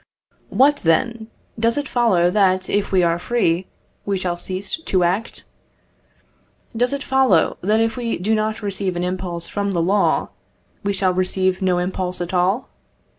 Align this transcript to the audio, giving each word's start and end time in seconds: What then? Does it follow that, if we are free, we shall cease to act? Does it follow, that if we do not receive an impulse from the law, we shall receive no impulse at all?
What 0.49 0.77
then? 0.77 1.27
Does 1.59 1.77
it 1.77 1.87
follow 1.87 2.31
that, 2.31 2.67
if 2.71 2.91
we 2.91 3.03
are 3.03 3.19
free, 3.19 3.67
we 4.03 4.17
shall 4.17 4.35
cease 4.35 4.75
to 4.81 5.03
act? 5.03 5.43
Does 6.75 6.91
it 6.91 7.03
follow, 7.03 7.57
that 7.61 7.79
if 7.79 7.95
we 7.97 8.17
do 8.17 8.33
not 8.33 8.63
receive 8.63 8.95
an 8.95 9.03
impulse 9.03 9.47
from 9.47 9.73
the 9.73 9.79
law, 9.79 10.29
we 10.81 10.91
shall 10.91 11.13
receive 11.13 11.61
no 11.61 11.77
impulse 11.77 12.19
at 12.19 12.33
all? 12.33 12.67